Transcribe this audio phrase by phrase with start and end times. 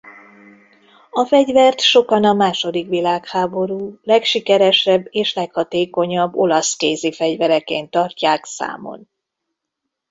[1.09, 9.07] A fegyvert sokan a második világháború legsikeresebb és leghatékonyabb olasz kézifegyvereként tartják számon.